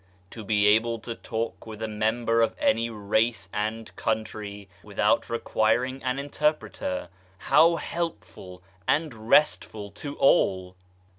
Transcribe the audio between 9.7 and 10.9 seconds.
to all!